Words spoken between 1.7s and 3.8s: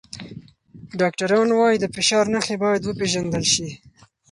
د فشار نښې باید وپیژندل شي.